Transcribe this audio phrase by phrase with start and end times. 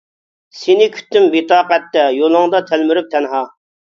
[0.59, 3.43] سېنى كۈتتۈم بىتاقەتتە، يولۇڭدا تەلمۈرۈپ تەنھا.